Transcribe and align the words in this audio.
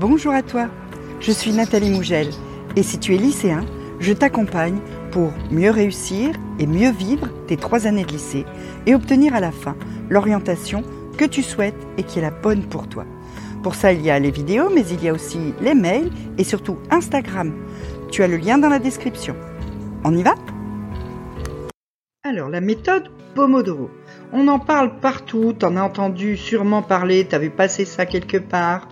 Bonjour 0.00 0.32
à 0.32 0.44
toi, 0.44 0.68
je 1.18 1.32
suis 1.32 1.50
Nathalie 1.50 1.90
Mougel 1.90 2.28
et 2.76 2.84
si 2.84 3.00
tu 3.00 3.16
es 3.16 3.18
lycéen, 3.18 3.66
je 3.98 4.12
t'accompagne 4.12 4.78
pour 5.10 5.32
mieux 5.50 5.72
réussir 5.72 6.36
et 6.60 6.68
mieux 6.68 6.92
vivre 6.92 7.26
tes 7.48 7.56
trois 7.56 7.88
années 7.88 8.04
de 8.04 8.12
lycée 8.12 8.46
et 8.86 8.94
obtenir 8.94 9.34
à 9.34 9.40
la 9.40 9.50
fin 9.50 9.74
l'orientation 10.08 10.84
que 11.16 11.24
tu 11.24 11.42
souhaites 11.42 11.74
et 11.96 12.04
qui 12.04 12.20
est 12.20 12.22
la 12.22 12.30
bonne 12.30 12.62
pour 12.62 12.88
toi. 12.88 13.06
Pour 13.64 13.74
ça, 13.74 13.92
il 13.92 14.00
y 14.00 14.08
a 14.08 14.20
les 14.20 14.30
vidéos, 14.30 14.70
mais 14.72 14.86
il 14.86 15.02
y 15.02 15.08
a 15.08 15.12
aussi 15.12 15.52
les 15.60 15.74
mails 15.74 16.12
et 16.38 16.44
surtout 16.44 16.78
Instagram. 16.92 17.52
Tu 18.12 18.22
as 18.22 18.28
le 18.28 18.36
lien 18.36 18.56
dans 18.56 18.68
la 18.68 18.78
description. 18.78 19.34
On 20.04 20.16
y 20.16 20.22
va? 20.22 20.36
Alors, 22.22 22.50
la 22.50 22.60
méthode 22.60 23.10
Pomodoro. 23.34 23.90
On 24.32 24.46
en 24.46 24.60
parle 24.60 25.00
partout, 25.00 25.54
t'en 25.58 25.74
as 25.74 25.82
entendu 25.82 26.36
sûrement 26.36 26.82
parler, 26.82 27.24
t'avais 27.24 27.50
passé 27.50 27.84
ça 27.84 28.06
quelque 28.06 28.36
part. 28.36 28.86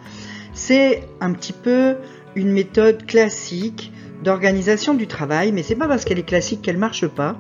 C'est 0.57 1.03
un 1.21 1.35
petit 1.35 1.53
peu 1.53 1.97
une 2.35 2.51
méthode 2.51 3.05
classique 3.05 3.93
d'organisation 4.25 4.95
du 4.95 5.07
travail, 5.07 5.53
mais 5.53 5.63
c'est 5.63 5.75
pas 5.75 5.87
parce 5.87 6.07
qu'elle 6.07 6.19
est 6.19 6.27
classique 6.27 6.63
qu'elle 6.63 6.79
marche 6.79 7.07
pas. 7.07 7.37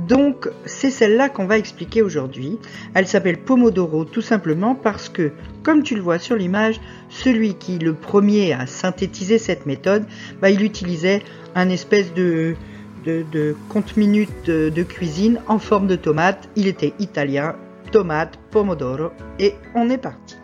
Donc 0.00 0.48
c'est 0.66 0.90
celle-là 0.90 1.28
qu'on 1.28 1.46
va 1.46 1.56
expliquer 1.56 2.02
aujourd'hui. 2.02 2.58
Elle 2.94 3.06
s'appelle 3.06 3.38
Pomodoro 3.38 4.04
tout 4.04 4.22
simplement 4.22 4.74
parce 4.74 5.08
que, 5.08 5.30
comme 5.62 5.84
tu 5.84 5.94
le 5.94 6.02
vois 6.02 6.18
sur 6.18 6.34
l'image, 6.34 6.80
celui 7.08 7.54
qui 7.54 7.78
le 7.78 7.94
premier 7.94 8.52
a 8.52 8.66
synthétisé 8.66 9.38
cette 9.38 9.64
méthode, 9.64 10.04
bah, 10.42 10.50
il 10.50 10.62
utilisait 10.64 11.22
un 11.54 11.68
espèce 11.68 12.12
de, 12.12 12.56
de, 13.04 13.54
compte-minute 13.68 14.46
de, 14.46 14.82
cuisine 14.82 15.40
en 15.46 15.60
forme 15.60 15.86
de 15.86 15.96
tomate. 15.96 16.48
Il 16.56 16.66
était 16.66 16.92
italien, 16.98 17.54
tomate, 17.92 18.36
pomodoro, 18.50 19.10
et 19.38 19.54
on 19.76 19.88
est 19.90 19.98
parti. 19.98 20.34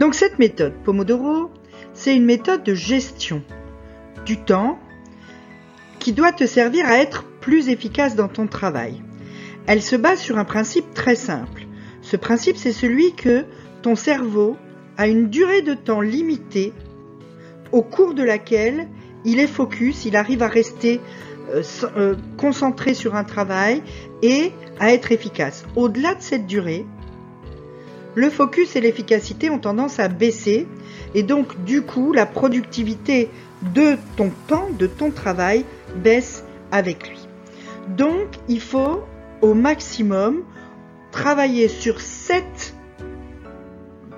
Donc 0.00 0.14
cette 0.14 0.38
méthode 0.38 0.74
Pomodoro, 0.84 1.50
c'est 1.92 2.16
une 2.16 2.24
méthode 2.24 2.64
de 2.64 2.74
gestion 2.74 3.42
du 4.26 4.38
temps 4.38 4.78
qui 5.98 6.12
doit 6.12 6.32
te 6.32 6.46
servir 6.46 6.86
à 6.86 6.98
être 6.98 7.24
plus 7.40 7.68
efficace 7.68 8.16
dans 8.16 8.28
ton 8.28 8.46
travail. 8.46 9.02
Elle 9.66 9.82
se 9.82 9.96
base 9.96 10.20
sur 10.20 10.38
un 10.38 10.44
principe 10.44 10.92
très 10.94 11.14
simple. 11.14 11.66
Ce 12.02 12.16
principe, 12.16 12.56
c'est 12.56 12.72
celui 12.72 13.14
que 13.14 13.44
ton 13.82 13.94
cerveau 13.94 14.56
a 14.96 15.06
une 15.08 15.30
durée 15.30 15.62
de 15.62 15.74
temps 15.74 16.00
limitée 16.00 16.72
au 17.72 17.82
cours 17.82 18.14
de 18.14 18.22
laquelle 18.22 18.88
il 19.24 19.40
est 19.40 19.46
focus, 19.46 20.04
il 20.04 20.16
arrive 20.16 20.42
à 20.42 20.48
rester 20.48 21.00
euh, 21.50 21.62
euh, 21.96 22.14
concentré 22.36 22.94
sur 22.94 23.14
un 23.14 23.24
travail 23.24 23.82
et 24.22 24.52
à 24.78 24.92
être 24.92 25.12
efficace. 25.12 25.64
Au-delà 25.76 26.14
de 26.14 26.22
cette 26.22 26.46
durée, 26.46 26.84
le 28.14 28.30
focus 28.30 28.76
et 28.76 28.80
l'efficacité 28.80 29.50
ont 29.50 29.58
tendance 29.58 29.98
à 29.98 30.08
baisser 30.08 30.66
et 31.14 31.22
donc 31.22 31.64
du 31.64 31.82
coup 31.82 32.12
la 32.12 32.26
productivité 32.26 33.28
de 33.74 33.96
ton 34.16 34.30
temps, 34.46 34.68
de 34.78 34.86
ton 34.86 35.10
travail 35.10 35.64
baisse 35.96 36.44
avec 36.70 37.08
lui. 37.08 37.28
Donc 37.96 38.28
il 38.48 38.60
faut 38.60 39.02
au 39.42 39.54
maximum 39.54 40.42
travailler 41.10 41.68
sur 41.68 42.00
cette 42.00 42.74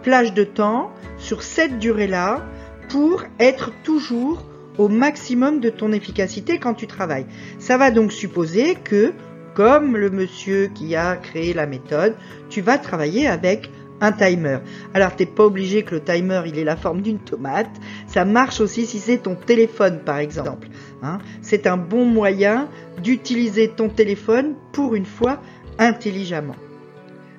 plage 0.02 0.34
de 0.34 0.44
temps, 0.44 0.92
sur 1.18 1.42
cette 1.42 1.78
durée-là, 1.78 2.46
pour 2.88 3.24
être 3.38 3.72
toujours 3.82 4.44
au 4.78 4.88
maximum 4.88 5.60
de 5.60 5.70
ton 5.70 5.92
efficacité 5.92 6.58
quand 6.58 6.74
tu 6.74 6.86
travailles. 6.86 7.26
Ça 7.58 7.76
va 7.76 7.90
donc 7.90 8.12
supposer 8.12 8.76
que, 8.76 9.12
comme 9.54 9.96
le 9.96 10.10
monsieur 10.10 10.68
qui 10.74 10.94
a 10.94 11.16
créé 11.16 11.54
la 11.54 11.66
méthode, 11.66 12.14
tu 12.50 12.60
vas 12.60 12.78
travailler 12.78 13.26
avec 13.26 13.70
un 14.00 14.12
timer. 14.12 14.58
Alors 14.94 15.14
t'es 15.16 15.26
pas 15.26 15.44
obligé 15.44 15.82
que 15.82 15.94
le 15.94 16.02
timer 16.02 16.42
il 16.46 16.58
ait 16.58 16.64
la 16.64 16.76
forme 16.76 17.02
d'une 17.02 17.18
tomate. 17.18 17.70
Ça 18.06 18.24
marche 18.24 18.60
aussi 18.60 18.86
si 18.86 18.98
c'est 18.98 19.18
ton 19.18 19.34
téléphone 19.34 20.00
par 20.04 20.18
exemple. 20.18 20.68
Hein. 21.02 21.18
c'est 21.42 21.66
un 21.66 21.76
bon 21.76 22.06
moyen 22.06 22.68
d'utiliser 23.02 23.68
ton 23.68 23.88
téléphone 23.88 24.54
pour 24.72 24.94
une 24.94 25.04
fois 25.04 25.40
intelligemment. 25.78 26.56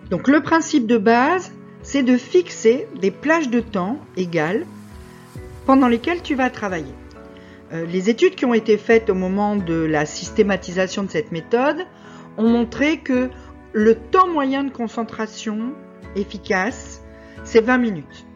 Donc 0.10 0.28
le 0.28 0.42
principe 0.42 0.88
de 0.88 0.98
base, 0.98 1.52
c'est 1.82 2.04
de 2.04 2.18
fixer 2.18 2.88
des 3.00 3.12
plages 3.12 3.50
de 3.50 3.60
temps 3.60 4.00
égales 4.16 4.66
pendant 5.66 5.88
lesquelles 5.88 6.22
tu 6.22 6.36
vas 6.36 6.50
travailler. 6.50 6.94
Euh, 7.74 7.86
les 7.86 8.10
études 8.10 8.36
qui 8.36 8.46
ont 8.46 8.54
été 8.54 8.78
faites 8.78 9.10
au 9.10 9.16
moment 9.16 9.58
de 9.58 9.74
la 9.74 10.06
systématisation 10.06 11.04
de 11.04 11.10
cette 11.10 11.32
méthode 11.32 11.86
ont 12.38 12.48
montré 12.48 13.00
que 13.00 13.30
le 13.74 13.96
temps 13.96 14.28
moyen 14.28 14.64
de 14.64 14.72
concentration 14.72 15.74
efficace, 16.18 17.02
c'est 17.44 17.62
20 17.62 17.78
minutes. 17.78 18.28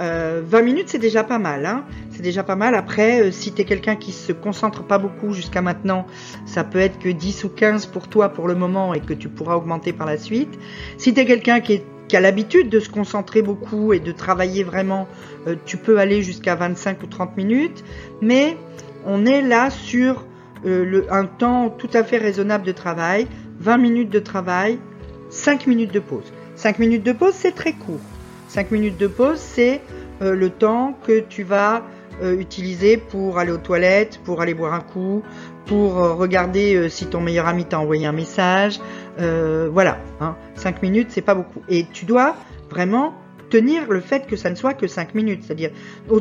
20 0.00 0.06
euh, 0.06 0.62
minutes, 0.62 0.88
c'est 0.88 0.98
déjà 0.98 1.24
pas 1.24 1.38
mal. 1.38 1.66
Hein. 1.66 1.84
c'est 2.10 2.22
déjà 2.22 2.42
pas 2.42 2.56
mal. 2.56 2.74
Après, 2.74 3.20
euh, 3.20 3.30
si 3.30 3.52
tu 3.52 3.60
es 3.60 3.64
quelqu'un 3.66 3.96
qui 3.96 4.12
se 4.12 4.32
concentre 4.32 4.82
pas 4.82 4.96
beaucoup 4.96 5.34
jusqu'à 5.34 5.60
maintenant, 5.60 6.06
ça 6.46 6.64
peut 6.64 6.78
être 6.78 6.98
que 6.98 7.10
10 7.10 7.44
ou 7.44 7.50
15 7.50 7.86
pour 7.86 8.08
toi 8.08 8.30
pour 8.30 8.48
le 8.48 8.54
moment 8.54 8.94
et 8.94 9.00
que 9.00 9.12
tu 9.12 9.28
pourras 9.28 9.56
augmenter 9.56 9.92
par 9.92 10.06
la 10.06 10.16
suite. 10.16 10.58
Si 10.96 11.12
tu 11.12 11.20
es 11.20 11.26
quelqu'un 11.26 11.60
qui 11.60 11.82
a 12.14 12.20
l'habitude 12.20 12.70
de 12.70 12.80
se 12.80 12.88
concentrer 12.88 13.42
beaucoup 13.42 13.92
et 13.92 14.00
de 14.00 14.10
travailler 14.10 14.64
vraiment, 14.64 15.06
euh, 15.46 15.56
tu 15.66 15.76
peux 15.76 15.98
aller 15.98 16.22
jusqu'à 16.22 16.54
25 16.54 17.02
ou 17.02 17.06
30 17.06 17.36
minutes, 17.36 17.84
mais 18.22 18.56
on 19.04 19.26
est 19.26 19.42
là 19.42 19.68
sur 19.70 20.24
un 21.10 21.24
temps 21.24 21.70
tout 21.70 21.88
à 21.94 22.04
fait 22.04 22.18
raisonnable 22.18 22.66
de 22.66 22.72
travail, 22.72 23.26
20 23.60 23.78
minutes 23.78 24.10
de 24.10 24.18
travail, 24.18 24.78
5 25.30 25.66
minutes 25.66 25.92
de 25.92 26.00
pause. 26.00 26.30
5 26.60 26.78
minutes 26.78 27.02
de 27.02 27.12
pause, 27.12 27.32
c'est 27.34 27.54
très 27.54 27.72
court. 27.72 28.00
5 28.48 28.70
minutes 28.70 28.98
de 28.98 29.06
pause, 29.06 29.38
c'est 29.38 29.80
euh, 30.20 30.34
le 30.34 30.50
temps 30.50 30.94
que 31.06 31.20
tu 31.20 31.42
vas 31.42 31.82
utiliser 32.38 32.98
pour 32.98 33.38
aller 33.38 33.50
aux 33.50 33.56
toilettes, 33.56 34.20
pour 34.24 34.42
aller 34.42 34.52
boire 34.52 34.74
un 34.74 34.80
coup, 34.80 35.22
pour 35.64 35.94
regarder 35.94 36.90
si 36.90 37.06
ton 37.06 37.22
meilleur 37.22 37.46
ami 37.46 37.64
t'a 37.64 37.80
envoyé 37.80 38.04
un 38.04 38.12
message, 38.12 38.78
euh, 39.20 39.68
voilà, 39.72 39.98
hein, 40.20 40.36
5 40.54 40.82
minutes, 40.82 41.08
c'est 41.10 41.22
pas 41.22 41.34
beaucoup. 41.34 41.62
Et 41.68 41.86
tu 41.92 42.04
dois 42.04 42.36
vraiment 42.70 43.14
tenir 43.50 43.90
le 43.90 44.00
fait 44.00 44.26
que 44.26 44.36
ça 44.36 44.50
ne 44.50 44.54
soit 44.54 44.74
que 44.74 44.86
5 44.86 45.14
minutes. 45.14 45.44
C'est-à-dire, 45.44 45.70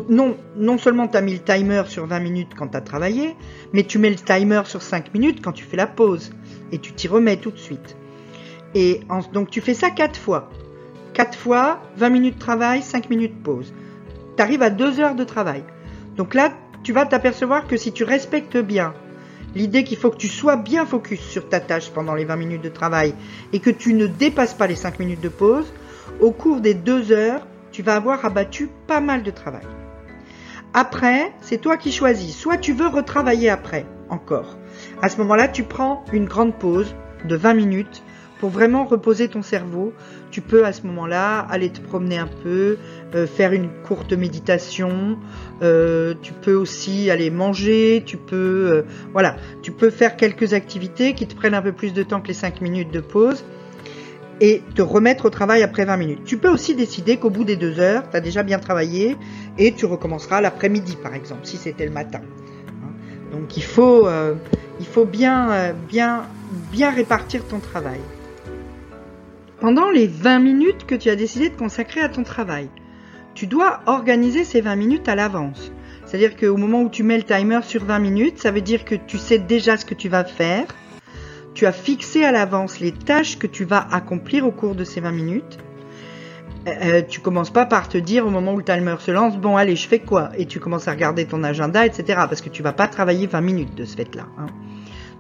non, 0.10 0.38
non 0.56 0.78
seulement 0.78 1.08
tu 1.08 1.18
as 1.18 1.22
mis 1.22 1.34
le 1.34 1.40
timer 1.40 1.84
sur 1.88 2.08
20 2.08 2.20
minutes 2.20 2.50
quand 2.58 2.70
tu 2.70 2.78
as 2.78 2.82
travaillé, 2.82 3.36
mais 3.74 3.84
tu 3.84 4.00
mets 4.00 4.10
le 4.10 4.16
timer 4.16 4.62
sur 4.66 4.82
5 4.82 5.14
minutes 5.14 5.42
quand 5.44 5.52
tu 5.52 5.64
fais 5.64 5.78
la 5.78 5.88
pause. 5.88 6.32
Et 6.72 6.80
tu 6.80 6.94
t'y 6.94 7.08
remets 7.08 7.38
tout 7.38 7.52
de 7.52 7.58
suite. 7.58 7.96
Et 8.76 9.02
donc 9.34 9.50
tu 9.50 9.62
fais 9.62 9.74
ça 9.74 9.90
4 9.90 10.18
fois. 10.18 10.50
4 11.14 11.38
fois, 11.38 11.80
20 11.98 12.10
minutes 12.10 12.36
de 12.36 12.40
travail, 12.40 12.82
5 12.82 13.10
minutes 13.10 13.38
de 13.38 13.44
pause. 13.44 13.74
Tu 14.38 14.44
arrives 14.44 14.62
à 14.62 14.70
2 14.70 15.00
heures 15.00 15.16
de 15.16 15.24
travail. 15.24 15.64
Donc 16.16 16.34
là, 16.34 16.52
tu 16.84 16.94
vas 16.94 17.06
t'apercevoir 17.06 17.68
que 17.68 17.78
si 17.78 17.92
tu 17.92 18.04
respectes 18.04 18.58
bien 18.58 18.94
l'idée 19.56 19.84
qu'il 19.84 19.98
faut 19.98 20.12
que 20.12 20.18
tu 20.18 20.28
sois 20.28 20.58
bien 20.58 20.86
focus 20.86 21.20
sur 21.20 21.50
ta 21.50 21.60
tâche 21.60 21.90
pendant 21.90 22.14
les 22.14 22.26
20 22.26 22.36
minutes 22.36 22.62
de 22.62 22.70
travail 22.70 23.16
et 23.52 23.60
que 23.60 23.70
tu 23.70 23.94
ne 23.94 24.08
dépasses 24.08 24.54
pas 24.54 24.68
les 24.68 24.76
5 24.76 25.00
minutes 25.00 25.22
de 25.22 25.30
pause, 25.30 25.74
au 26.20 26.32
cours 26.32 26.62
des 26.62 26.74
2 26.74 27.12
heures, 27.12 27.46
tu 27.72 27.82
vas 27.82 27.96
avoir 27.96 28.24
abattu 28.26 28.70
pas 28.88 29.02
mal 29.02 29.24
de 29.24 29.32
travail. 29.32 29.66
Après, 30.74 31.34
c'est 31.42 31.60
toi 31.60 31.78
qui 31.78 31.92
choisis. 31.92 32.38
Soit 32.38 32.58
tu 32.58 32.74
veux 32.74 32.88
retravailler 32.88 33.50
après, 33.50 33.86
encore. 34.10 34.58
À 35.02 35.10
ce 35.10 35.18
moment-là, 35.18 35.48
tu 35.48 35.64
prends 35.64 36.06
une 36.14 36.26
grande 36.26 36.58
pause 36.58 36.94
de 37.26 37.36
20 37.36 37.54
minutes 37.56 38.04
pour 38.40 38.50
vraiment 38.50 38.86
reposer 38.86 39.28
ton 39.28 39.42
cerveau, 39.42 39.94
tu 40.32 40.42
peux 40.42 40.66
à 40.66 40.72
ce 40.72 40.88
moment-là 40.88 41.40
aller 41.40 41.70
te 41.70 41.82
promener 41.82 42.18
un 42.18 42.30
peu, 42.44 42.78
euh, 43.14 43.28
faire 43.28 43.52
une 43.52 43.70
courte 43.84 44.14
méditation, 44.14 45.20
euh, 45.62 46.14
tu 46.22 46.32
peux 46.34 46.54
aussi 46.54 47.12
aller 47.12 47.30
manger, 47.30 48.02
tu 48.06 48.18
peux 48.18 48.36
euh, 48.72 48.82
voilà, 49.12 49.36
tu 49.62 49.72
peux 49.72 49.90
faire 49.90 50.16
quelques 50.16 50.54
activités 50.54 51.14
qui 51.14 51.28
te 51.28 51.36
prennent 51.36 51.54
un 51.54 51.62
peu 51.62 51.74
plus 51.74 51.94
de 51.94 52.02
temps 52.02 52.22
que 52.22 52.30
les 52.30 52.34
5 52.34 52.62
minutes 52.62 52.92
de 52.92 53.02
pause 53.02 53.44
et 54.42 54.64
te 54.74 54.82
remettre 54.82 55.26
au 55.26 55.30
travail 55.30 55.62
après 55.62 55.84
20 55.84 55.98
minutes. 55.98 56.24
Tu 56.24 56.38
peux 56.38 56.50
aussi 56.50 56.76
décider 56.76 57.18
qu'au 57.18 57.30
bout 57.30 57.44
des 57.44 57.58
deux 57.58 57.82
heures, 57.82 58.10
tu 58.10 58.16
as 58.16 58.22
déjà 58.22 58.42
bien 58.44 58.58
travaillé 58.58 59.18
et 59.58 59.74
tu 59.74 59.86
recommenceras 59.86 60.40
l'après-midi 60.40 60.96
par 60.96 61.14
exemple, 61.14 61.42
si 61.44 61.58
c'était 61.58 61.86
le 61.86 61.92
matin. 61.92 62.22
Hein. 62.22 63.34
Donc 63.34 63.58
il 63.58 63.64
faut, 63.64 64.08
il 64.80 64.86
faut 64.86 65.04
bien, 65.04 65.74
bien, 65.90 66.24
bien 66.72 66.90
répartir 66.90 67.46
ton 67.46 67.60
travail 67.60 68.00
pendant 69.60 69.90
les 69.92 70.08
20 70.08 70.40
minutes 70.40 70.86
que 70.86 70.96
tu 70.96 71.10
as 71.10 71.16
décidé 71.16 71.50
de 71.50 71.56
consacrer 71.56 72.02
à 72.02 72.10
ton 72.10 72.24
travail. 72.24 72.70
Tu 73.36 73.48
dois 73.48 73.82
organiser 73.86 74.44
ces 74.44 74.62
20 74.62 74.76
minutes 74.76 75.10
à 75.10 75.16
l'avance. 75.16 75.72
C'est-à-dire 76.06 76.36
qu'au 76.36 76.58
moment 76.58 76.82
où 76.82 76.90
tu 76.90 77.04
mets 77.04 77.18
le 77.18 77.24
timer 77.24 77.60
sur 77.64 77.86
20 77.86 78.00
minutes, 78.00 78.40
ça 78.40 78.52
veut 78.52 78.62
dire 78.62 78.84
que 78.86 78.96
tu 78.96 79.18
sais 79.18 79.38
déjà 79.38 79.78
ce 79.78 79.86
que 79.86 79.94
tu 79.94 80.10
vas 80.10 80.24
faire. 80.24 80.66
Tu 81.54 81.66
as 81.66 81.72
fixé 81.72 82.24
à 82.24 82.32
l'avance 82.32 82.80
les 82.80 82.92
tâches 82.92 83.38
que 83.38 83.48
tu 83.48 83.66
vas 83.66 83.88
accomplir 83.92 84.46
au 84.46 84.52
cours 84.52 84.76
de 84.76 84.84
ces 84.84 85.02
20 85.02 85.12
minutes. 85.12 85.60
Euh, 86.68 86.72
euh, 86.84 87.02
tu 87.08 87.20
commences 87.20 87.52
pas 87.52 87.66
par 87.66 87.88
te 87.88 87.98
dire 87.98 88.26
au 88.26 88.30
moment 88.30 88.54
où 88.54 88.58
le 88.58 88.64
timer 88.64 88.96
se 89.00 89.12
lance, 89.12 89.38
bon 89.38 89.56
allez, 89.56 89.76
je 89.76 89.88
fais 89.88 90.00
quoi? 90.00 90.32
Et 90.38 90.46
tu 90.46 90.60
commences 90.60 90.88
à 90.88 90.92
regarder 90.92 91.26
ton 91.26 91.44
agenda, 91.44 91.86
etc. 91.86 92.04
Parce 92.28 92.42
que 92.42 92.50
tu 92.50 92.64
vas 92.64 92.74
pas 92.74 92.88
travailler 92.88 93.28
20 93.28 93.42
minutes 93.42 93.76
de 93.76 93.86
ce 93.86 93.96
fait-là. 93.96 94.26
Hein. 94.38 94.48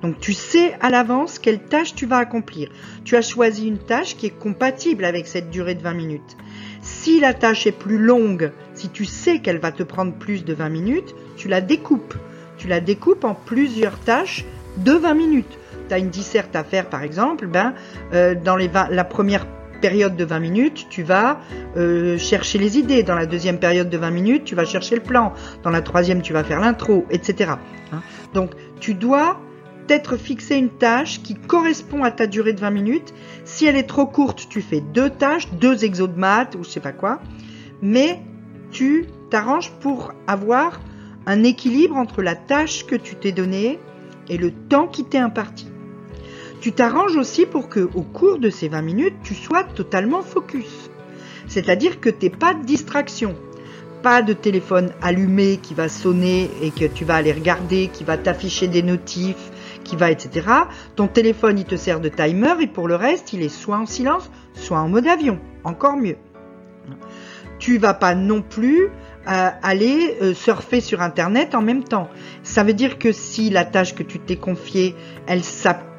Donc 0.01 0.19
tu 0.19 0.34
sais 0.34 0.74
à 0.81 0.90
l'avance 0.90 1.40
quelle 1.40 1.60
tâche 1.60 1.96
tu 1.96 2.06
vas 2.06 2.18
accomplir. 2.18 2.69
Tu 3.04 3.16
as 3.16 3.22
choisi 3.22 3.68
une 3.68 3.78
tâche 3.78 4.16
qui 4.16 4.28
est 4.28 4.38
compatible 4.38 5.06
avec 5.06 5.28
cette 5.28 5.50
durée 5.50 5.75
de 5.75 5.81
20 5.81 5.94
minutes. 5.94 6.38
Si 6.81 7.19
la 7.19 7.34
tâche 7.34 7.68
est 7.68 7.72
plus 7.74 7.98
longue, 7.98 8.51
si 8.74 8.90
tu 8.90 9.06
sais 9.06 9.40
qu'elle 9.40 9.60
va 9.60 9.72
te 9.72 9.84
prendre 9.84 10.13
plus 10.13 10.46
de 10.46 10.54
20 10.54 10.69
minutes, 10.69 11.16
tu 11.36 11.48
la 11.48 11.62
découpes. 11.62 12.16
Tu 12.57 12.68
la 12.68 12.80
découpes 12.80 13.24
en 13.24 13.36
plusieurs 13.36 14.00
tâches 14.00 14.46
de 14.78 14.94
20 14.94 15.13
minutes. 15.13 15.57
Tu 15.88 15.94
as 15.94 15.98
une 15.98 16.10
disserte 16.10 16.56
à 16.56 16.63
faire 16.63 16.88
par 16.90 17.04
exemple, 17.04 17.48
ben, 17.48 17.74
euh, 18.13 18.36
dans 18.36 18.56
la 18.56 19.04
première 19.04 19.46
période 19.80 20.16
de 20.16 20.25
20 20.25 20.40
minutes, 20.40 20.88
tu 20.90 21.04
vas 21.04 21.40
euh, 21.78 22.18
chercher 22.18 22.57
les 22.57 22.78
idées. 22.78 23.04
Dans 23.04 23.16
la 23.16 23.25
deuxième 23.25 23.60
période 23.60 23.90
de 23.90 23.98
20 23.98 24.12
minutes, 24.12 24.44
tu 24.46 24.56
vas 24.56 24.66
chercher 24.66 24.96
le 24.96 25.01
plan. 25.01 25.34
Dans 25.63 25.69
la 25.69 25.81
troisième, 25.81 26.22
tu 26.22 26.34
vas 26.34 26.44
faire 26.44 26.60
l'intro, 26.60 27.06
etc. 27.10 27.51
Hein. 27.92 28.01
Donc, 28.34 28.51
tu 28.80 28.94
dois 28.94 29.40
être 29.89 30.18
une 30.51 30.69
tâche 30.69 31.21
qui 31.21 31.36
correspond 31.36 32.03
à 32.03 32.12
ta 32.12 32.27
durée 32.27 32.53
de 32.53 32.59
20 32.59 32.69
minutes. 32.71 33.13
Si 33.45 33.65
elle 33.65 33.75
est 33.75 33.88
trop 33.88 34.06
courte, 34.06 34.47
tu 34.50 34.62
fais 34.62 34.81
deux 34.81 35.09
tâches, 35.09 35.50
deux 35.53 35.83
exos 35.83 36.09
de 36.09 36.19
maths 36.19 36.56
ou 36.56 36.63
je 36.63 36.69
sais 36.69 36.80
pas 36.80 36.91
quoi. 36.91 37.19
Mais 37.81 38.21
tu 38.71 39.07
t'arranges 39.30 39.71
pour 39.80 40.13
avoir 40.27 40.80
un 41.25 41.44
équilibre 41.44 41.95
entre 41.95 42.21
la 42.21 42.36
tâche 42.36 42.86
que 42.86 42.95
tu 42.95 43.15
t'es 43.15 43.31
donnée 43.31 43.80
et 44.30 44.38
le 44.38 44.51
temps 44.51 44.88
qui 44.88 45.03
t'est 45.03 45.18
imparti. 45.18 45.68
Tu 46.62 46.74
t'arranges 46.74 47.15
aussi 47.15 47.45
pour 47.45 47.69
que, 47.69 47.89
au 47.94 48.01
cours 48.01 48.38
de 48.38 48.50
ces 48.50 48.68
20 48.68 48.81
minutes, 48.81 49.15
tu 49.24 49.33
sois 49.33 49.63
totalement 49.63 50.21
focus. 50.21 50.89
C'est-à-dire 51.47 52.00
que 52.00 52.09
tu 52.09 52.25
n'aies 52.25 52.31
pas 52.31 52.53
de 52.53 52.65
distraction. 52.65 53.36
Pas 54.03 54.21
de 54.21 54.33
téléphone 54.33 54.91
allumé 55.01 55.57
qui 55.62 55.74
va 55.74 55.89
sonner 55.89 56.50
et 56.62 56.71
que 56.71 56.86
tu 56.86 57.06
vas 57.06 57.15
aller 57.15 57.33
regarder, 57.33 57.89
qui 57.91 58.03
va 58.03 58.18
t'afficher 58.18 58.68
des 58.68 58.81
notifs, 58.81 59.51
qui 59.83 59.95
va, 59.95 60.11
etc. 60.11 60.47
Ton 60.95 61.07
téléphone, 61.07 61.59
il 61.59 61.65
te 61.65 61.75
sert 61.75 61.99
de 61.99 62.09
timer 62.09 62.53
et 62.61 62.67
pour 62.67 62.87
le 62.87 62.95
reste, 62.95 63.33
il 63.33 63.41
est 63.41 63.49
soit 63.49 63.77
en 63.77 63.85
silence, 63.85 64.29
soit 64.53 64.79
en 64.79 64.89
mode 64.89 65.07
avion. 65.07 65.39
Encore 65.63 65.97
mieux. 65.97 66.17
Tu 67.59 67.77
vas 67.77 67.93
pas 67.93 68.15
non 68.15 68.41
plus 68.41 68.85
euh, 69.27 69.49
aller 69.61 70.17
euh, 70.21 70.33
surfer 70.33 70.81
sur 70.81 71.01
Internet 71.01 71.53
en 71.53 71.61
même 71.61 71.83
temps. 71.83 72.09
Ça 72.43 72.63
veut 72.63 72.73
dire 72.73 72.97
que 72.97 73.11
si 73.11 73.49
la 73.49 73.65
tâche 73.65 73.93
que 73.93 74.03
tu 74.03 74.19
t'es 74.19 74.37
confiée, 74.37 74.95
elle, 75.27 75.41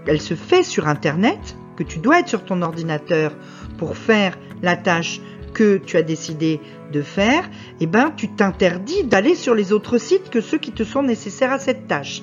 elle 0.06 0.20
se 0.20 0.34
fait 0.34 0.62
sur 0.62 0.88
Internet, 0.88 1.56
que 1.76 1.82
tu 1.82 1.98
dois 1.98 2.20
être 2.20 2.28
sur 2.28 2.44
ton 2.44 2.62
ordinateur 2.62 3.32
pour 3.78 3.96
faire 3.96 4.38
la 4.62 4.76
tâche 4.76 5.20
que 5.54 5.78
tu 5.78 5.96
as 5.96 6.02
décidé 6.02 6.60
de 6.92 7.02
faire, 7.02 7.48
eh 7.80 7.86
ben, 7.86 8.12
tu 8.16 8.28
t'interdis 8.28 9.04
d'aller 9.04 9.34
sur 9.34 9.54
les 9.54 9.72
autres 9.72 9.98
sites 9.98 10.30
que 10.30 10.40
ceux 10.40 10.58
qui 10.58 10.72
te 10.72 10.84
sont 10.84 11.02
nécessaires 11.02 11.52
à 11.52 11.58
cette 11.58 11.86
tâche. 11.86 12.22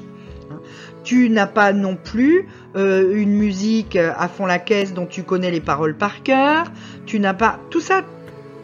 Tu 1.07 1.30
n'as 1.30 1.48
pas 1.48 1.71
non 1.71 1.95
plus 1.95 2.50
euh, 2.75 3.15
une 3.15 3.31
musique 3.31 3.95
à 3.95 4.27
fond 4.27 4.45
la 4.45 4.59
caisse 4.59 4.94
dont 4.94 5.06
tu 5.06 5.24
connais 5.24 5.51
les 5.51 5.62
paroles 5.62 5.95
par 5.95 6.21
cœur. 6.21 6.65
Tu 7.06 7.21
n'as 7.21 7.33
pas 7.33 7.62
tout 7.69 7.80
ça. 7.80 8.01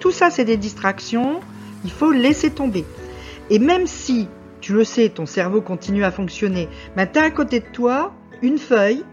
Tout 0.02 0.12
ça, 0.12 0.30
c'est 0.30 0.44
des 0.44 0.58
distractions. 0.58 1.40
Il 1.86 1.90
faut 1.90 2.12
laisser 2.12 2.50
tomber. 2.50 2.84
Et 3.50 3.60
même 3.60 3.88
si 3.88 4.28
tu 4.60 4.74
le 4.74 4.84
sais, 4.84 5.08
ton 5.08 5.26
cerveau 5.26 5.62
continue 5.62 6.04
à 6.04 6.12
fonctionner, 6.12 6.68
ben, 6.98 7.08
tu 7.08 7.18
as 7.18 7.24
à 7.24 7.32
côté 7.32 7.62
de 7.62 7.66
toi 7.72 8.14
une 8.42 8.58
feuille 8.58 9.06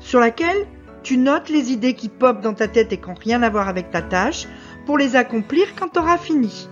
sur 0.00 0.18
laquelle 0.18 0.66
tu 1.04 1.16
notes 1.16 1.48
les 1.48 1.70
idées 1.70 1.94
qui 1.94 2.08
popent 2.08 2.42
dans 2.42 2.54
ta 2.54 2.66
tête 2.66 2.92
et 2.92 2.96
qui 2.96 3.08
n'ont 3.08 3.14
rien 3.14 3.40
à 3.44 3.50
voir 3.50 3.68
avec 3.68 3.92
ta 3.92 4.02
tâche 4.02 4.48
pour 4.84 4.98
les 4.98 5.14
accomplir 5.14 5.76
quand 5.78 5.90
tu 5.90 6.00
auras 6.00 6.18
fini. 6.18 6.68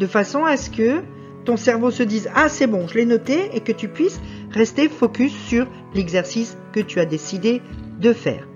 De 0.00 0.06
façon 0.06 0.44
à 0.44 0.58
ce 0.58 0.68
que 0.68 1.00
ton 1.46 1.56
cerveau 1.56 1.90
se 1.90 2.02
dise 2.02 2.30
Ah, 2.34 2.50
c'est 2.50 2.66
bon, 2.66 2.86
je 2.88 2.94
l'ai 2.94 3.06
noté 3.06 3.50
et 3.54 3.60
que 3.60 3.72
tu 3.72 3.88
puisses 3.88 4.20
rester 4.52 4.88
focus 4.88 5.32
sur 5.32 5.66
l'exercice 5.94 6.56
que 6.72 6.80
tu 6.80 7.00
as 7.00 7.06
décidé 7.06 7.62
de 8.00 8.12
faire. 8.12 8.46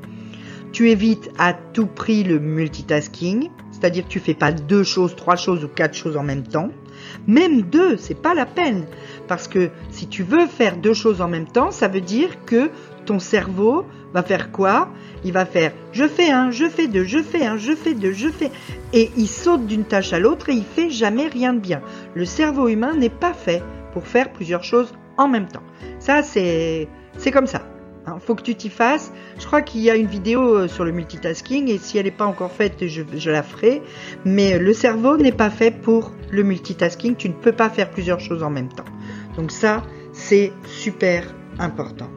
Tu 0.73 0.91
évites 0.91 1.31
à 1.39 1.55
tout 1.55 1.87
prix 1.87 2.23
le 2.23 2.39
multitasking, 2.39 3.49
c'est-à-dire 3.71 4.05
que 4.05 4.11
tu 4.11 4.21
fais 4.21 4.35
pas 4.35 4.53
deux 4.53 4.85
choses, 4.85 5.17
trois 5.17 5.37
choses 5.37 5.65
ou 5.65 5.69
quatre 5.69 5.97
choses 5.97 6.17
en 6.17 6.23
même 6.23 6.43
temps. 6.43 6.71
Même 7.27 7.63
deux, 7.63 7.97
c'est 7.97 8.21
pas 8.21 8.35
la 8.35 8.47
peine. 8.47 8.87
Parce 9.29 9.49
que 9.49 9.71
si 9.91 10.07
tu 10.07 10.23
veux 10.23 10.47
faire 10.47 10.77
deux 10.77 10.95
choses 10.95 11.21
en 11.21 11.29
même 11.29 11.47
temps, 11.47 11.71
ça 11.71 11.89
veut 11.89 12.01
dire 12.01 12.45
que 12.45 12.71
ton 13.07 13.19
cerveau 13.19 13.87
va 14.13 14.23
faire 14.23 14.51
quoi? 14.51 14.91
Il 15.25 15.33
va 15.33 15.47
faire 15.47 15.73
je 15.93 16.07
fais 16.07 16.31
un, 16.31 16.51
je 16.51 16.69
fais 16.69 16.89
deux, 16.89 17.05
je 17.05 17.23
fais 17.23 17.47
un, 17.47 17.57
je 17.57 17.73
fais 17.73 17.95
deux, 17.95 18.13
je 18.13 18.29
fais. 18.29 18.51
Et 18.93 19.11
il 19.17 19.29
saute 19.29 19.67
d'une 19.67 19.85
tâche 19.85 20.13
à 20.13 20.19
l'autre 20.19 20.49
et 20.51 20.55
il 20.55 20.65
fait 20.65 20.91
jamais 20.91 21.29
rien 21.29 21.55
de 21.55 21.61
bien. 21.61 21.81
Le 22.15 22.25
cerveau 22.25 22.69
humain 22.69 22.95
n'est 22.95 23.09
pas 23.09 23.33
fait 23.33 23.63
pour 23.93 24.07
faire 24.07 24.33
plusieurs 24.33 24.65
choses 24.65 24.93
en 25.19 25.29
même 25.29 25.49
temps. 25.49 25.63
Ça, 25.99 26.23
c'est, 26.23 26.89
comme 27.33 27.47
ça. 27.47 27.63
Il 28.07 28.21
faut 28.21 28.37
que 28.37 28.43
tu 28.43 28.55
t'y 28.55 28.69
fasses. 28.69 29.13
Je 29.39 29.47
crois 29.47 29.63
qu'il 29.63 29.81
y 29.81 29.91
a 29.91 29.97
une 29.97 30.07
vidéo 30.07 30.55
euh, 30.55 30.69
sur 30.69 30.85
le 30.85 30.93
multitasking 30.93 31.69
et 31.69 31.79
si 31.79 31.99
elle 31.99 32.05
n'est 32.05 32.13
pas 32.13 32.27
encore 32.27 32.53
faite, 32.53 32.87
je, 32.87 33.03
je, 33.17 33.31
la 33.31 33.43
ferai. 33.43 33.83
Mais 34.25 34.61
le 34.61 34.73
cerveau 34.73 35.17
n'est 35.17 35.33
pas 35.33 35.51
fait 35.51 35.73
pour 35.73 36.13
le 36.31 36.45
multitasking. 36.45 37.17
Tu 37.17 37.29
ne 37.29 37.35
peux 37.35 37.51
pas 37.51 37.69
faire 37.69 37.91
plusieurs 37.91 38.21
choses 38.21 38.45
en 38.45 38.51
même 38.51 38.69
temps. 38.69 38.85
Donc 39.37 39.51
ça, 39.51 39.83
c'est 40.13 40.53
super 40.65 41.35
important. 41.59 42.09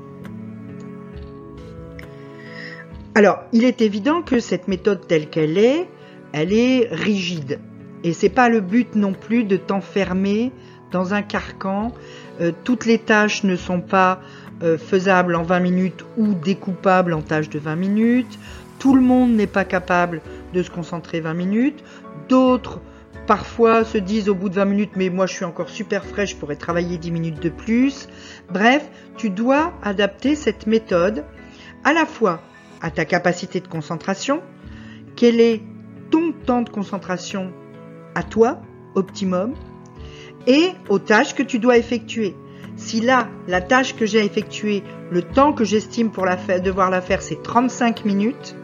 Alors, 3.16 3.40
il 3.52 3.66
est 3.66 3.82
évident 3.82 4.22
que 4.22 4.40
cette 4.40 4.68
méthode 4.68 5.08
telle 5.08 5.30
qu'elle 5.30 5.58
est, 5.58 5.90
elle 6.32 6.54
est 6.54 6.88
rigide. 6.92 7.60
Et 8.04 8.14
c'est 8.14 8.30
pas 8.30 8.50
le 8.50 8.62
but 8.62 8.96
non 8.96 9.14
plus 9.14 9.44
de 9.44 9.58
t'enfermer 9.58 10.52
dans 10.92 11.14
un 11.14 11.22
carcan. 11.22 11.94
Euh, 12.42 12.52
toutes 12.64 12.86
les 12.86 13.00
tâches 13.00 13.44
ne 13.44 13.56
sont 13.56 13.82
pas 13.82 14.22
euh, 14.64 14.78
faisables 14.78 15.36
en 15.36 15.44
20 15.44 15.60
minutes 15.60 16.06
ou 16.18 16.34
découpables 16.34 17.14
en 17.14 17.22
tâches 17.22 17.50
de 17.50 17.60
20 17.60 17.76
minutes. 17.76 18.40
Tout 18.80 18.96
le 18.96 19.02
monde 19.02 19.32
n'est 19.32 19.48
pas 19.48 19.66
capable 19.66 20.22
de 20.54 20.64
se 20.64 20.70
concentrer 20.70 21.20
20 21.20 21.34
minutes. 21.34 21.84
D'autres, 22.30 22.80
parfois, 23.28 23.84
se 23.84 23.98
disent 23.98 24.30
au 24.30 24.36
bout 24.36 24.50
de 24.50 24.56
20 24.56 24.66
minutes, 24.66 24.92
mais 24.96 25.10
moi 25.10 25.26
je 25.26 25.34
suis 25.34 25.46
encore 25.46 25.70
super 25.70 26.06
fraîche, 26.06 26.32
je 26.32 26.36
pourrais 26.36 26.56
travailler 26.56 26.98
10 26.98 27.12
minutes 27.12 27.42
de 27.42 27.50
plus. 27.50 28.08
Bref, 28.50 28.88
tu 29.18 29.30
dois 29.30 29.74
adapter 29.84 30.36
cette 30.36 30.66
méthode 30.66 31.26
à 31.84 31.94
la 31.94 32.06
fois 32.06 32.42
à 32.82 32.92
ta 32.92 33.06
capacité 33.06 33.60
de 33.60 33.68
concentration, 33.68 34.42
quel 35.16 35.40
est 35.40 35.62
ton 36.12 36.32
temps 36.32 36.62
de 36.62 36.70
concentration 36.70 37.52
à 38.16 38.24
toi, 38.24 38.62
optimum, 38.96 39.54
et 40.48 40.70
aux 40.90 41.00
tâches 41.00 41.36
que 41.36 41.44
tu 41.44 41.60
dois 41.60 41.78
effectuer. 41.78 42.36
Si 42.76 43.02
là, 43.02 43.28
la 43.48 43.62
tâche 43.62 43.96
que 43.96 44.06
j'ai 44.06 44.24
effectuée, 44.24 44.84
le 45.12 45.22
temps 45.22 45.54
que 45.54 45.64
j'estime 45.64 46.12
pour 46.12 46.26
devoir 46.64 46.90
la 46.90 47.02
faire, 47.02 47.22
c'est 47.22 47.42
35 47.44 48.06
minutes, 48.06 48.56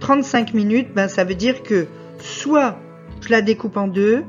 35 0.00 0.52
minutes, 0.52 0.88
ben, 0.94 1.08
ça 1.08 1.24
veut 1.24 1.34
dire 1.34 1.62
que 1.62 1.86
soit 2.18 2.78
je 3.20 3.30
la 3.30 3.42
découpe 3.42 3.76
en 3.76 3.88
deux, 3.88 4.24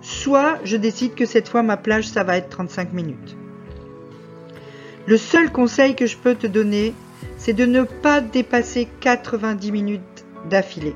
soit 0.00 0.58
je 0.64 0.76
décide 0.76 1.14
que 1.14 1.26
cette 1.26 1.48
fois 1.48 1.62
ma 1.62 1.76
plage, 1.76 2.08
ça 2.08 2.24
va 2.24 2.36
être 2.36 2.48
35 2.48 2.92
minutes. 2.92 3.36
Le 5.06 5.16
seul 5.16 5.50
conseil 5.50 5.94
que 5.94 6.06
je 6.06 6.16
peux 6.16 6.34
te 6.34 6.46
donner, 6.46 6.94
c'est 7.36 7.52
de 7.52 7.66
ne 7.66 7.82
pas 7.82 8.20
dépasser 8.20 8.88
90 9.00 9.72
minutes 9.72 10.24
d'affilée. 10.48 10.94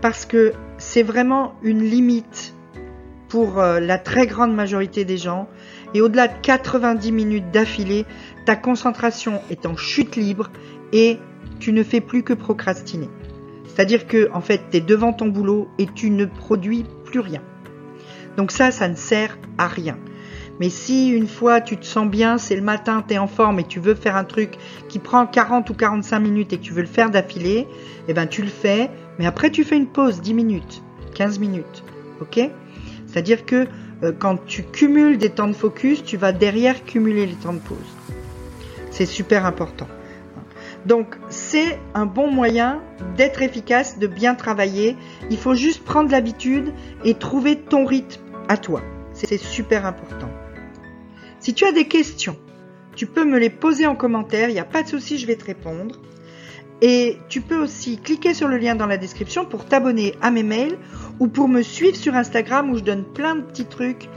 Parce 0.00 0.26
que 0.26 0.52
c'est 0.78 1.02
vraiment 1.02 1.54
une 1.62 1.82
limite 1.82 2.51
pour 3.32 3.60
euh, 3.60 3.80
la 3.80 3.96
très 3.96 4.26
grande 4.26 4.54
majorité 4.54 5.06
des 5.06 5.16
gens. 5.16 5.48
Et 5.94 6.02
au-delà 6.02 6.28
de 6.28 6.34
90 6.42 7.12
minutes 7.12 7.50
d'affilée, 7.50 8.04
ta 8.44 8.56
concentration 8.56 9.40
est 9.48 9.64
en 9.64 9.74
chute 9.74 10.16
libre 10.16 10.50
et 10.92 11.16
tu 11.58 11.72
ne 11.72 11.82
fais 11.82 12.02
plus 12.02 12.24
que 12.24 12.34
procrastiner. 12.34 13.08
C'est-à-dire 13.66 14.06
que, 14.06 14.30
en 14.34 14.42
fait, 14.42 14.60
tu 14.70 14.76
es 14.76 14.80
devant 14.82 15.14
ton 15.14 15.28
boulot 15.28 15.68
et 15.78 15.86
tu 15.86 16.10
ne 16.10 16.26
produis 16.26 16.84
plus 17.06 17.20
rien. 17.20 17.40
Donc 18.36 18.50
ça, 18.50 18.70
ça 18.70 18.86
ne 18.86 18.96
sert 18.96 19.38
à 19.56 19.66
rien. 19.66 19.96
Mais 20.60 20.68
si 20.68 21.08
une 21.08 21.26
fois 21.26 21.62
tu 21.62 21.78
te 21.78 21.86
sens 21.86 22.06
bien, 22.06 22.36
c'est 22.36 22.54
le 22.54 22.60
matin, 22.60 23.02
tu 23.06 23.14
es 23.14 23.18
en 23.18 23.28
forme 23.28 23.60
et 23.60 23.64
tu 23.64 23.80
veux 23.80 23.94
faire 23.94 24.16
un 24.16 24.24
truc 24.24 24.58
qui 24.90 24.98
prend 24.98 25.26
40 25.26 25.70
ou 25.70 25.74
45 25.74 26.18
minutes 26.20 26.52
et 26.52 26.58
que 26.58 26.62
tu 26.62 26.74
veux 26.74 26.82
le 26.82 26.86
faire 26.86 27.08
d'affilée, 27.08 27.66
eh 28.08 28.12
ben 28.12 28.26
tu 28.26 28.42
le 28.42 28.48
fais, 28.48 28.90
mais 29.18 29.24
après 29.24 29.50
tu 29.50 29.64
fais 29.64 29.76
une 29.76 29.86
pause 29.86 30.20
10 30.20 30.34
minutes, 30.34 30.82
15 31.14 31.38
minutes. 31.38 31.82
OK? 32.20 32.50
C'est-à-dire 33.12 33.44
que 33.44 33.66
euh, 34.02 34.12
quand 34.18 34.44
tu 34.46 34.62
cumules 34.62 35.18
des 35.18 35.30
temps 35.30 35.48
de 35.48 35.52
focus, 35.52 36.02
tu 36.02 36.16
vas 36.16 36.32
derrière 36.32 36.84
cumuler 36.84 37.26
les 37.26 37.34
temps 37.34 37.52
de 37.52 37.58
pause. 37.58 37.78
C'est 38.90 39.06
super 39.06 39.44
important. 39.44 39.88
Donc 40.86 41.16
c'est 41.28 41.78
un 41.94 42.06
bon 42.06 42.30
moyen 42.30 42.80
d'être 43.16 43.42
efficace, 43.42 43.98
de 43.98 44.06
bien 44.06 44.34
travailler. 44.34 44.96
Il 45.30 45.36
faut 45.36 45.54
juste 45.54 45.84
prendre 45.84 46.10
l'habitude 46.10 46.72
et 47.04 47.14
trouver 47.14 47.56
ton 47.56 47.84
rythme 47.84 48.20
à 48.48 48.56
toi. 48.56 48.82
C'est 49.12 49.36
super 49.38 49.86
important. 49.86 50.30
Si 51.38 51.54
tu 51.54 51.64
as 51.64 51.72
des 51.72 51.86
questions, 51.86 52.36
tu 52.96 53.06
peux 53.06 53.24
me 53.24 53.38
les 53.38 53.50
poser 53.50 53.86
en 53.86 53.94
commentaire, 53.94 54.48
il 54.48 54.54
n'y 54.54 54.60
a 54.60 54.64
pas 54.64 54.82
de 54.82 54.88
souci, 54.88 55.18
je 55.18 55.26
vais 55.26 55.36
te 55.36 55.44
répondre. 55.44 55.96
Et 56.84 57.18
tu 57.28 57.40
peux 57.40 57.62
aussi 57.62 57.96
cliquer 57.96 58.34
sur 58.34 58.48
le 58.48 58.58
lien 58.58 58.74
dans 58.74 58.86
la 58.86 58.98
description 58.98 59.44
pour 59.44 59.66
t'abonner 59.66 60.16
à 60.20 60.32
mes 60.32 60.42
mails 60.42 60.76
ou 61.20 61.28
pour 61.28 61.48
me 61.48 61.62
suivre 61.62 61.96
sur 61.96 62.16
Instagram 62.16 62.70
où 62.70 62.76
je 62.76 62.82
donne 62.82 63.04
plein 63.04 63.36
de 63.36 63.42
petits 63.42 63.66
trucs 63.66 64.10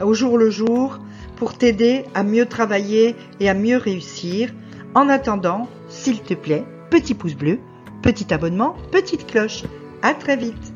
euh, 0.00 0.04
au 0.04 0.12
jour 0.12 0.36
le 0.36 0.50
jour 0.50 0.98
pour 1.36 1.56
t'aider 1.56 2.04
à 2.14 2.22
mieux 2.22 2.44
travailler 2.44 3.16
et 3.40 3.48
à 3.48 3.54
mieux 3.54 3.78
réussir. 3.78 4.52
En 4.94 5.08
attendant, 5.08 5.66
s'il 5.88 6.20
te 6.20 6.34
plaît, 6.34 6.64
petit 6.90 7.14
pouce 7.14 7.34
bleu, 7.34 7.58
petit 8.02 8.32
abonnement, 8.34 8.76
petite 8.92 9.26
cloche. 9.26 9.64
À 10.02 10.12
très 10.12 10.36
vite. 10.36 10.69